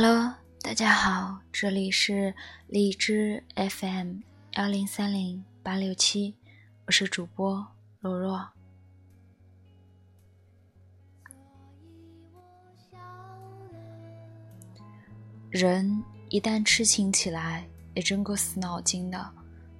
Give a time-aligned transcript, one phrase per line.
[0.00, 2.32] Hello，大家好，这里是
[2.68, 4.18] 荔枝 FM
[4.52, 6.36] 幺零三零八六七，
[6.86, 7.66] 我是主播
[7.98, 8.48] 若若。
[15.50, 19.28] 人一旦痴情起来，也真够死脑筋的。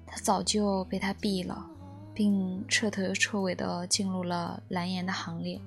[0.05, 1.65] 他早就被他毙了，
[2.13, 5.57] 并彻头彻尾的进入了蓝颜的行列。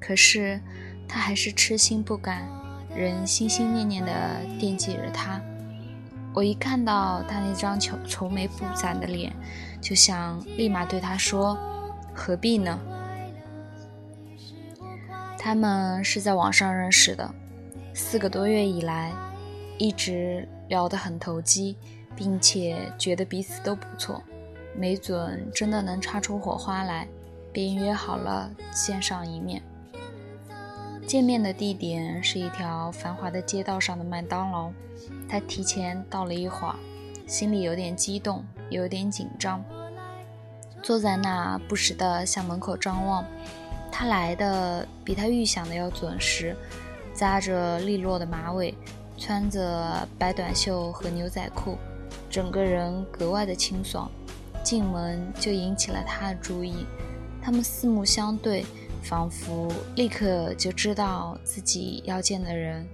[0.00, 0.60] 可是
[1.08, 2.48] 他还是痴心不甘。
[2.96, 4.12] 仍心心念念地
[4.58, 5.40] 惦记着他。
[6.32, 9.32] 我一看到他那张愁愁眉不展的脸，
[9.80, 11.56] 就想立马对他说
[12.12, 12.78] ：“何必呢？”
[15.38, 17.32] 他们是在网上认识的，
[17.92, 19.12] 四个多月以来，
[19.78, 21.76] 一直聊得很投机，
[22.16, 24.22] 并且觉得彼此都不错，
[24.76, 27.06] 没准真的能擦出火花来，
[27.52, 29.62] 便约好了见上一面。
[31.06, 34.70] 见面的地点是一条繁华的街道上的麦当劳。
[35.28, 36.74] 他提前到了一会儿，
[37.26, 39.62] 心里有点激动，有点紧张，
[40.82, 43.24] 坐在那不时地向门口张望。
[43.92, 46.56] 他来的比他预想的要准时，
[47.12, 48.74] 扎着利落的马尾，
[49.18, 51.76] 穿着白短袖和牛仔裤，
[52.30, 54.10] 整个人格外的清爽。
[54.62, 56.86] 进门就引起了他的注意，
[57.42, 58.64] 他们四目相对。
[59.04, 62.86] 仿佛立刻就知道自己要见的人，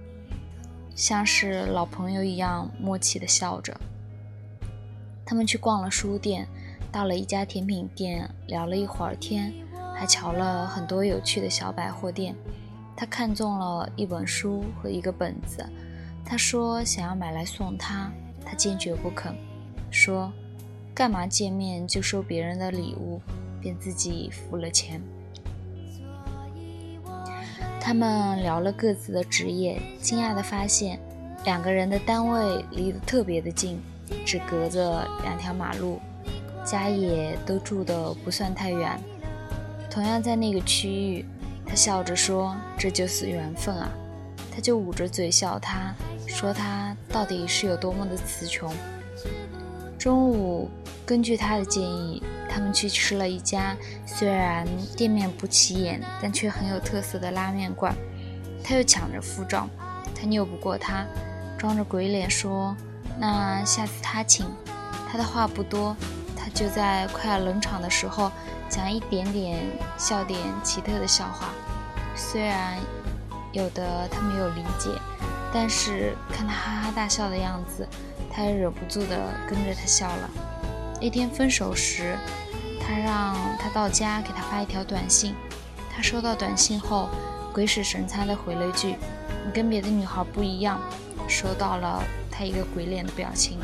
[0.93, 3.75] 像是老朋友一样默契的笑着。
[5.25, 6.45] 他们去逛了书店，
[6.91, 9.53] 到了一家甜品店，聊了一会儿天，
[9.95, 12.35] 还瞧了很多有趣的小百货店。
[12.97, 15.65] 他看中了一本书和一个本子，
[16.25, 18.11] 他说想要买来送他，
[18.45, 19.33] 他坚决不肯，
[19.89, 20.29] 说
[20.93, 23.21] 干嘛见面就收别人的礼物，
[23.61, 25.01] 便自己付了钱。
[27.83, 30.99] 他们聊了各自的职业，惊讶地发现，
[31.43, 33.81] 两个人的单位离得特别的近，
[34.23, 35.99] 只隔着两条马路，
[36.63, 38.97] 家也都住得不算太远。
[39.89, 41.25] 同样在那个区域，
[41.65, 43.89] 他笑着说：“这就是缘分啊！”
[44.53, 45.93] 他就捂着嘴笑他，
[46.27, 48.71] 说他到底是有多么的词穷。
[49.97, 50.69] 中午，
[51.03, 52.21] 根据他的建议。
[52.53, 53.75] 他们去吃了一家
[54.05, 54.67] 虽然
[54.97, 57.95] 店面不起眼，但却很有特色的拉面馆。
[58.63, 59.69] 他又抢着付账，
[60.13, 61.05] 他拗不过他，
[61.57, 62.75] 装着鬼脸说
[63.17, 64.45] ：“那下次他请。”
[65.09, 65.95] 他的话不多，
[66.37, 68.31] 他就在快要冷场的时候
[68.69, 69.63] 讲一点点
[69.97, 71.49] 笑点奇特的笑话。
[72.15, 72.77] 虽然
[73.51, 74.89] 有的他没有理解，
[75.53, 77.87] 但是看他哈哈大笑的样子，
[78.31, 79.17] 他也忍不住的
[79.49, 80.29] 跟着他笑了。
[81.01, 82.15] 那天分手时。
[82.83, 85.33] 他让他到家给他发一条短信，
[85.89, 87.09] 他收到短信后，
[87.53, 88.95] 鬼使神差的回了一句
[89.45, 90.81] ：“你跟别的女孩不一样。”
[91.29, 93.57] 收到了他一个鬼脸的表情，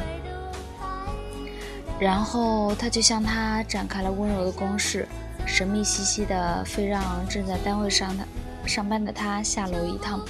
[1.99, 5.05] 然后他就向他展开了温柔的攻势，
[5.45, 8.25] 神秘兮兮的，非让正在单位上的
[8.65, 10.21] 上班的他下楼一趟，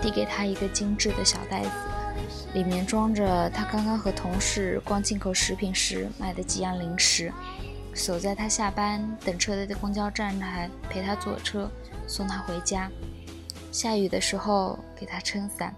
[0.00, 1.70] 递给他一个精致的小袋子，
[2.54, 7.32] 里面装着他刚刚和同事逛进口食品时买的几样零食。
[7.94, 11.68] 守在他下班等车的公交站台，陪他坐车，
[12.06, 12.88] 送他回家。
[13.72, 15.74] 下雨的时候给他撑伞，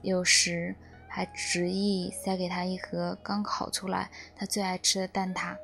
[0.00, 0.74] 有时
[1.06, 5.54] 还执意塞给他一盒刚烤出来他最爱吃的蛋挞。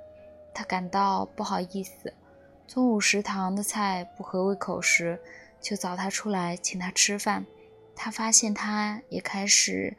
[0.52, 2.12] 他感到不好意思，
[2.66, 5.18] 中午食堂的菜不合胃口时，
[5.60, 7.46] 就找他出来请他吃饭。
[7.94, 9.96] 他发现他也开始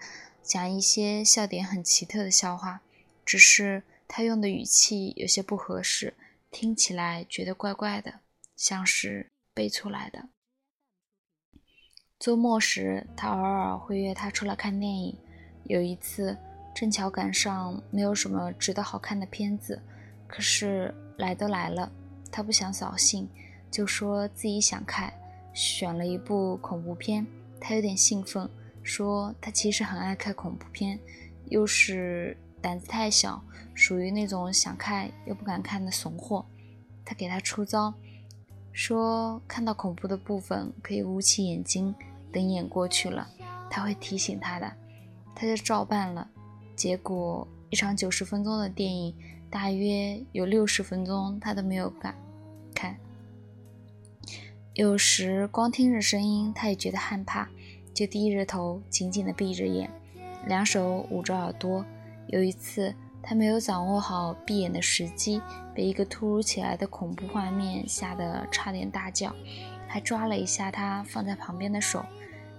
[0.47, 2.79] 讲一些笑点很奇特的笑话，
[3.25, 3.83] 只是。
[4.09, 6.13] 他用的语气有些不合适，
[6.49, 8.21] 听起来觉得怪怪的，
[8.55, 10.29] 像是背出来的。
[12.17, 15.17] 周末时，他偶尔会约他出来看电影。
[15.65, 16.37] 有一次，
[16.73, 19.83] 正巧赶上没有什么值得好看的片子，
[20.25, 21.91] 可是来都来了，
[22.31, 23.27] 他不想扫兴，
[23.69, 25.13] 就说自己想看，
[25.53, 27.27] 选了一部恐怖片。
[27.59, 28.49] 他有点兴奋，
[28.87, 30.97] 说他其实很爱看恐怖片，
[31.49, 32.35] 又是。
[32.59, 33.41] 胆子太小，
[33.75, 36.43] 属于那种想看又不敢看的怂货。
[37.05, 37.93] 他给他出招，
[38.73, 41.93] 说看到恐怖的部分可以捂起眼睛，
[42.33, 43.29] 等演过去了，
[43.69, 44.73] 他会提醒他的。
[45.35, 46.27] 他就照办了。
[46.75, 49.15] 结果一场九十分钟的电影，
[49.51, 52.15] 大约有六十分钟他都没有敢
[52.73, 52.97] 看。
[54.73, 57.47] 有时光听着声音，他也觉得害怕，
[57.97, 59.89] 就低着头，紧紧地闭着眼，
[60.45, 61.83] 两手捂着耳朵。
[62.27, 65.41] 有一次，他没有掌握好闭眼的时机，
[65.73, 69.35] 被一个突如其来的恐怖画面吓得差点大叫，
[69.87, 72.05] 还抓了一下他放在旁边的手。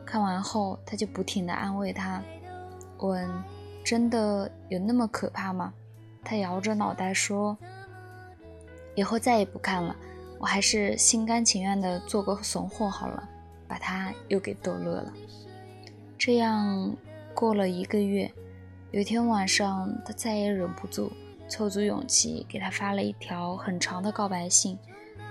[0.05, 2.21] 看完后，他就不停地安慰他，
[2.99, 3.31] 问
[3.87, 5.73] ：“真的有那么可怕吗？”
[6.25, 7.57] 他摇着脑袋说
[8.97, 9.95] ：“以后再也不看了，
[10.41, 13.23] 我还是心甘情愿地做个怂货好了。”
[13.69, 15.13] 把他又给逗乐了。
[16.17, 16.97] 这样
[17.35, 18.33] 过了一个月，
[18.91, 21.13] 有一天晚上，他再也忍不住，
[21.49, 24.77] 凑足勇气给他发了一条很长的告白信，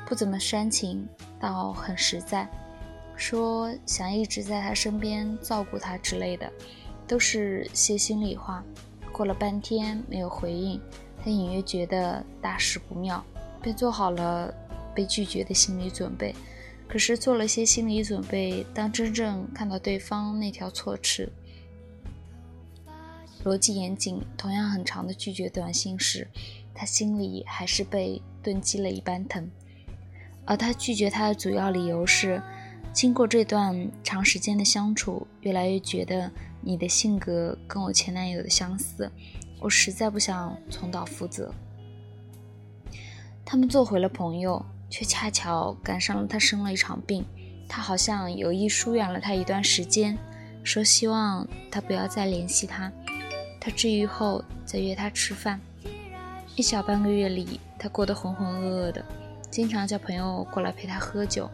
[0.05, 1.05] 不怎么煽情，
[1.39, 2.47] 倒很实在，
[3.15, 6.49] 说想一直在他身边照顾他之类的，
[7.07, 8.63] 都是些心里话。
[9.11, 10.79] 过了半天没有回应，
[11.23, 13.21] 他隐约觉得大事不妙，
[13.61, 14.53] 便做好了
[14.93, 16.33] 被拒绝的心理准备。
[16.87, 21.31] 可是做了些心理准备，当真正看到对方那条措辞、
[23.43, 26.27] 逻辑严谨、同样很长的拒绝短信时，
[26.73, 29.49] 他心里还是被钝击了一般疼。
[30.45, 32.41] 而他拒绝他的主要理由是，
[32.93, 36.31] 经过这段长时间的相处，越来越觉得。
[36.59, 39.09] 你的性格跟我前男友的相似，
[39.61, 41.53] 我实在不想重蹈覆辙。
[43.45, 47.25] 他们做回了朋友，却恰巧赶上了他生了一场病。
[47.69, 50.17] 他好像有意疏远了他一段时间，
[50.63, 52.91] 说希望他不要再联系他。
[53.59, 55.59] 他治愈后再约他吃饭。
[56.55, 59.03] 一小半个月里，他过得浑浑噩噩的，
[59.51, 61.49] 经常叫朋友过来陪他喝酒，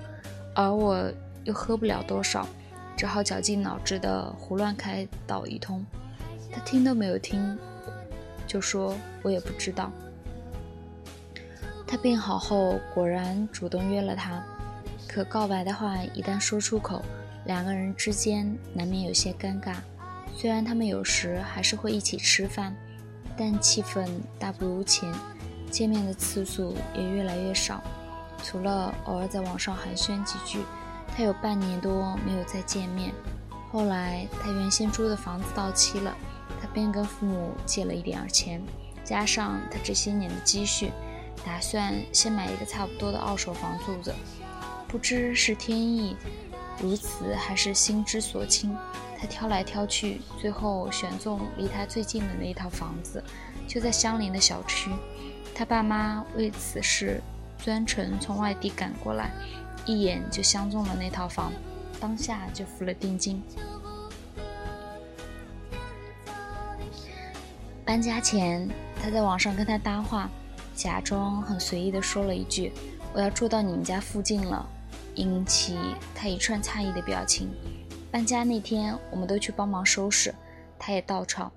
[0.53, 1.11] 而我
[1.43, 2.47] 又喝不了多少。
[2.95, 5.83] 只好绞尽脑汁的胡乱开导一通，
[6.51, 7.57] 他听都没有听，
[8.45, 9.91] 就说我也不知道。
[11.93, 14.43] 他病好后果然主动约了他，
[15.07, 17.03] 可告白的话一旦说出口，
[17.45, 19.75] 两个人之间难免有些尴尬。
[20.35, 22.75] 虽然他们有时还是会一起吃饭，
[23.37, 24.09] 但气氛
[24.39, 25.13] 大不如前，
[25.69, 27.79] 见面的次数也越来越少，
[28.43, 30.61] 除了偶尔在网上寒暄几句。
[31.15, 33.13] 他有半年多没有再见面。
[33.71, 36.17] 后来，他原先租的房子到期了，
[36.59, 38.59] 他便跟父母借了一点儿钱，
[39.03, 40.89] 加上他这些年的积蓄，
[41.45, 44.13] 打算先买一个差不多的二手房住着。
[44.87, 46.15] 不知是天意
[46.79, 48.75] 如此，还是心之所倾，
[49.19, 53.23] 他挑来挑去，最后选中离他最近的那一套房子，
[53.67, 54.91] 就在相邻的小区。
[55.55, 57.21] 他爸妈为此事
[57.63, 59.31] 专程从外地赶过来。
[59.85, 61.51] 一眼就相中了那套房，
[61.99, 63.43] 当下就付了定金。
[67.83, 68.69] 搬家前，
[69.01, 70.29] 他在网上跟他搭话，
[70.75, 72.71] 假装很随意的说了一句
[73.13, 74.67] ：“我要住到你们家附近了”，
[75.15, 75.77] 引起
[76.15, 77.49] 他一串诧异的表情。
[78.11, 80.33] 搬家那天，我们都去帮忙收拾，
[80.77, 81.51] 他也到场，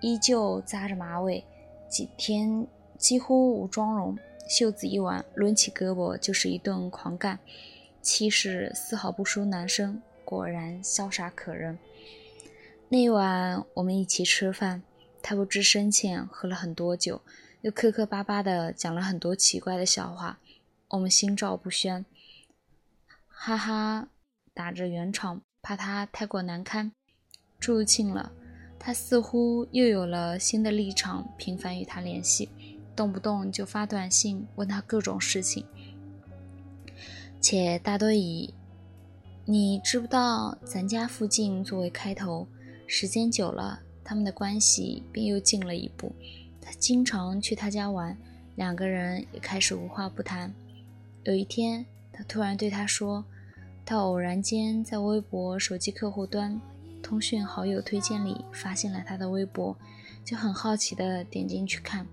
[0.00, 1.44] 依旧扎着马尾，
[1.88, 2.66] 几天
[2.98, 4.16] 几乎无妆容。
[4.48, 7.38] 袖子一挽，抡起胳膊就是一顿狂干，
[8.02, 11.78] 气势丝毫不输男生，果然潇洒可人。
[12.88, 14.82] 那晚我们一起吃饭，
[15.22, 17.22] 他不知深浅，喝了很多酒，
[17.62, 20.40] 又磕磕巴巴的讲了很多奇怪的笑话，
[20.88, 22.04] 我们心照不宣，
[23.28, 24.08] 哈哈
[24.52, 26.90] 打着圆场，怕他太过难堪。
[27.60, 28.32] 住进了，
[28.80, 32.48] 他似乎又有了新的立场，频繁与他联系。
[32.96, 35.64] 动不动就发短信问他各种事情，
[37.40, 38.52] 且大多以
[39.46, 42.48] “你知不道咱家附近”作为开头。
[42.88, 46.12] 时间久了，他们的关系便又近了一步。
[46.62, 48.16] 他经常去他家玩，
[48.54, 50.54] 两个人也开始无话不谈。
[51.24, 53.24] 有一天，他突然对他说
[53.84, 56.58] ：“他偶然间在微博手机客户端
[57.02, 59.76] 通讯好友推荐里发现了他的微博，
[60.24, 62.06] 就很好奇的点进去看。”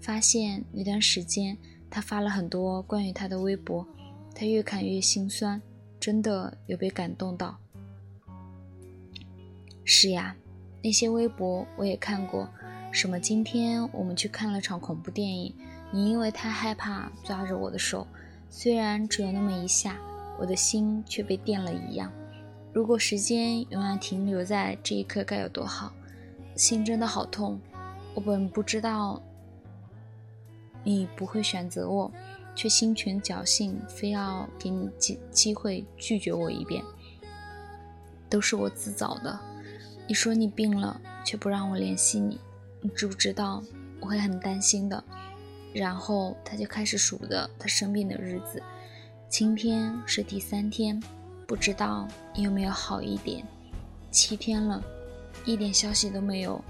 [0.00, 1.56] 发现那段时间，
[1.90, 3.86] 他发了很多关于他的微博，
[4.34, 5.60] 他越看越心酸，
[6.00, 7.58] 真的有被感动到。
[9.84, 10.34] 是呀，
[10.82, 12.48] 那些微博我也看过，
[12.92, 15.54] 什么今天我们去看了场恐怖电影，
[15.92, 18.06] 你因为太害怕抓着我的手，
[18.48, 19.96] 虽然只有那么一下，
[20.40, 22.12] 我的心却被电了一样。
[22.72, 25.92] 如果时间永远停留在这一刻该有多好，
[26.56, 27.60] 心真的好痛。
[28.14, 29.22] 我本不知道。
[30.82, 32.10] 你不会选择我，
[32.56, 36.82] 却心存侥幸，非要给你机机会拒绝我一遍，
[38.28, 39.38] 都是我自找的。
[40.08, 42.40] 你说你病了，却不让我联系你，
[42.82, 43.62] 你知不知道
[44.00, 45.02] 我会很担心的？
[45.72, 48.62] 然后他就开始数着他生病的日子，
[49.28, 51.00] 今天是第三天，
[51.46, 53.46] 不知道你有没有好一点？
[54.10, 54.82] 七天了，
[55.44, 56.62] 一点消息都没有，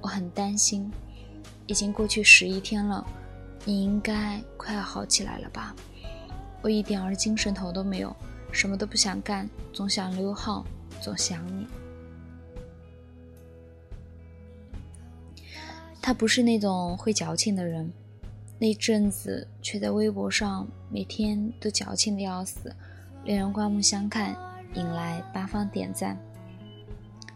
[0.00, 0.90] 我很担心。
[1.66, 3.04] 已经过去十一天了。
[3.64, 5.74] 你应该快要好起来了吧？
[6.62, 8.14] 我一点儿精神头都没有，
[8.52, 10.64] 什么都不想干，总想溜号，
[11.00, 11.66] 总想你。
[16.06, 17.92] 他不是那种会矫情的人，
[18.60, 22.72] 那阵子却在微博上每天都矫情的要死，
[23.24, 24.36] 令人刮目相看，
[24.74, 26.16] 引来八方点赞。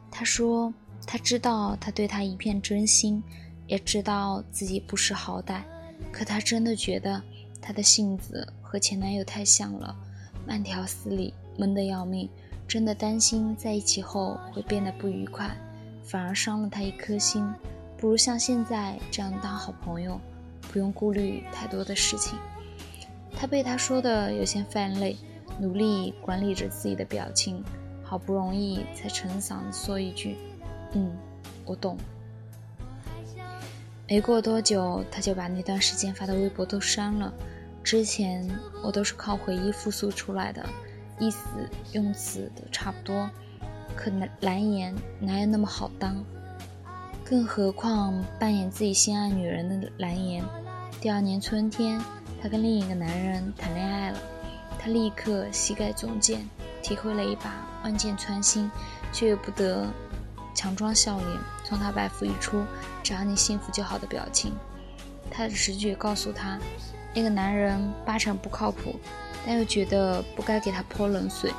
[0.08, 0.72] 他说
[1.04, 3.20] ：“他知道他对他一片真心，
[3.66, 5.62] 也知道自己不识好歹，
[6.12, 7.20] 可他真的觉得
[7.60, 9.92] 他的性子和前男友太像了，
[10.46, 12.30] 慢条斯理，闷得要命。
[12.68, 15.50] 真的担心在一起后会变得不愉快，
[16.04, 17.44] 反而伤了他一颗心。
[18.00, 20.18] 不如像现在这样当好朋友，
[20.72, 22.38] 不用顾虑太多的事情。”
[23.36, 25.18] 他被他说的有些泛泪，
[25.58, 27.62] 努力管理着自己的表情。
[28.02, 30.36] 好不容易才沉嗓子说一句
[30.94, 31.14] ：“嗯，
[31.64, 31.96] 我懂。”
[34.08, 37.32] 没过多久，他就把那段时间发的微博都删了。
[37.84, 38.48] 之前
[38.82, 40.66] 我都是靠回忆复述出来的，
[41.20, 41.46] 意思
[41.92, 43.30] 用词都差不多。
[43.94, 46.24] 可蓝颜哪有那么好当？
[47.30, 50.44] 更何况扮演自己心爱女人的蓝颜，
[51.00, 52.02] 第二年春天，
[52.42, 54.18] 他跟另一个男人谈恋爱了，
[54.76, 56.44] 他立刻膝盖中箭。
[56.82, 58.68] 体会了一把万箭穿心，
[59.12, 59.86] 却又不得
[60.56, 62.64] 强装笑脸，从他白腹一出，
[63.00, 64.52] 只要你幸福就好的表情。
[65.30, 66.58] 他的直觉告诉他，
[67.14, 68.96] 那个男人八成不靠谱，
[69.46, 71.52] 但又觉得不该给他泼冷水，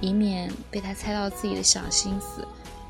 [0.00, 2.44] 以免被他猜到自己的小心思，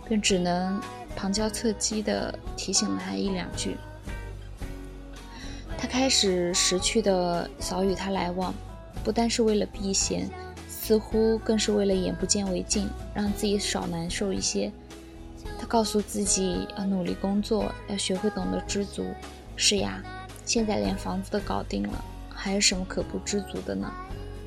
[0.09, 0.81] 便只能
[1.17, 3.77] 旁敲侧击地提醒了他一两句。
[5.79, 8.55] 他开始识趣的少与他来往，
[9.03, 10.29] 不单是为了避嫌。
[10.69, 14.71] 似乎更是为了眼不见为净，让自己少难受一些。
[15.57, 19.07] 他告诉自己要努力工作，要学会懂得知足。
[19.55, 20.03] 是呀，
[20.45, 23.89] 现在连房子都搞定了，还有什么可不知足的呢？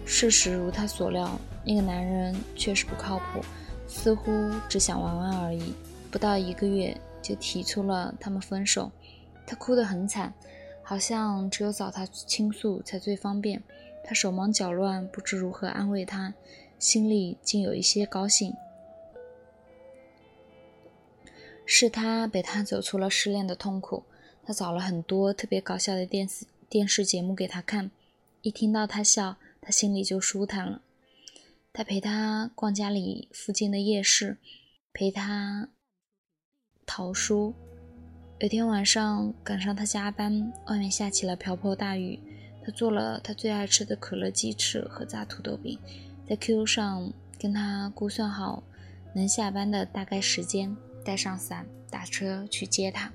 [0.05, 3.41] 事实如他所料，那个男人确实不靠谱，
[3.88, 4.31] 似乎
[4.67, 5.74] 只想玩玩而已。
[6.15, 8.89] 不到一个月就提出了他们分手，
[9.45, 10.34] 他哭得很惨，
[10.81, 13.62] 好像只有找他倾诉才最方便。
[14.01, 16.34] 他手忙脚乱，不知如何安慰他，
[16.79, 18.53] 心里竟有一些高兴。
[21.65, 24.05] 是他陪他走出了失恋的痛苦。
[24.45, 27.91] 他找了很多特别搞笑的电视电视节目给他看，
[28.41, 30.81] 一听到他笑，他心里就舒坦了。
[31.74, 34.38] 他陪他逛家里附近的夜市，
[34.93, 35.67] 陪他
[36.86, 37.54] 淘书。
[38.39, 42.20] 有天晚上赶上他加班，外面下起了瓢泼大雨。
[42.63, 45.80] 他做了他最爱吃的可乐鸡翅和炸土豆饼，
[46.27, 48.63] 在 QQ 上跟他估算好
[49.13, 53.12] 能下班的大概时间，带上伞打车去接他。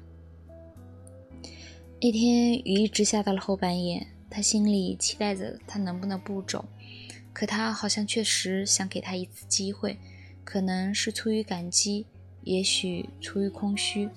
[2.00, 6.64] 那天雨一直下到了后半夜，他心里期待着他能不能不走，
[7.32, 9.98] 可他好像确实想给他一次机会，
[10.44, 12.06] 可能是出于感激，
[12.42, 14.08] 也许出于空虚，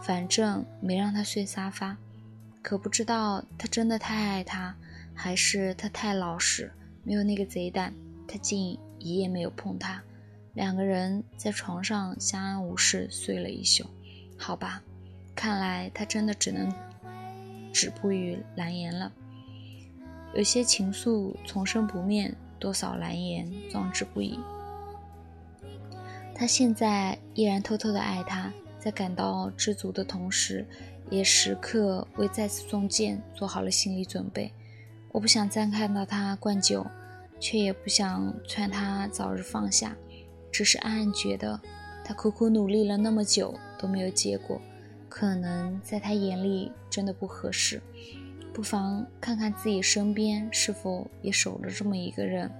[0.00, 1.96] 反正没让他睡沙发。
[2.62, 4.74] 可不知道他真的太爱他，
[5.14, 6.72] 还是他太老实，
[7.02, 7.92] 没有那个贼胆。
[8.28, 10.02] 他竟一夜没有碰他，
[10.54, 13.84] 两个人在床上相安无事睡了一宿。
[14.38, 14.82] 好吧，
[15.34, 16.72] 看来他真的只能
[17.72, 19.12] 止步于蓝颜了。
[20.34, 24.38] 有些情愫从生不灭，多少蓝颜壮志不已。
[26.42, 30.66] 他现在依然偷偷的爱他，在感到知足的同时。
[31.08, 34.52] 也时刻为再次中箭做好了心理准备。
[35.12, 36.84] 我不想再看到他灌酒，
[37.38, 39.96] 却也不想劝他早日放下，
[40.50, 41.60] 只是暗暗觉得，
[42.04, 44.60] 他苦苦努力了那么久都没有结果，
[45.08, 47.80] 可能在他眼里真的不合适。
[48.52, 52.50] 不妨看看自己身边是否也守着这么一个人，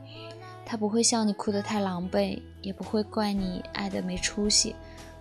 [0.65, 4.75] 他不会笑你哭得太狼狈，也不会怪你爱得没出息。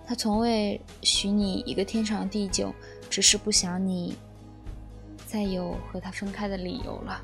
[0.05, 2.73] 他从未许你一个天长地久，
[3.09, 4.15] 只是不想你
[5.25, 7.21] 再有和他分开的理由了。